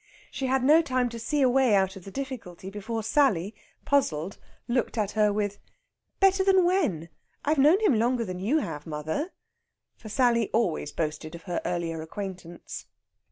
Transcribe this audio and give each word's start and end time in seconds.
She 0.31 0.47
had 0.47 0.63
no 0.63 0.81
time 0.81 1.09
to 1.09 1.19
see 1.19 1.43
a 1.43 1.47
way 1.47 1.75
out 1.75 1.95
of 1.95 2.05
the 2.05 2.09
difficulty 2.09 2.71
before 2.71 3.03
Sally, 3.03 3.53
puzzled, 3.85 4.39
looked 4.67 4.97
at 4.97 5.11
her 5.11 5.31
with: 5.31 5.59
"Better 6.19 6.43
than 6.43 6.65
when? 6.65 7.09
I've 7.45 7.59
known 7.59 7.79
him 7.81 7.99
longer 7.99 8.25
than 8.25 8.39
you 8.39 8.57
have, 8.57 8.87
mother." 8.87 9.31
For 9.97 10.09
Sally 10.09 10.49
always 10.53 10.91
boasted 10.91 11.35
of 11.35 11.43
her 11.43 11.61
earlier 11.65 12.01
acquaintance. 12.01 12.87